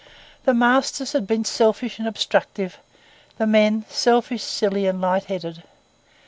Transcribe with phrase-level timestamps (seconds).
[0.45, 2.79] The masters had been selfish and obstructive,
[3.37, 5.61] the men selfish, silly, and light headed.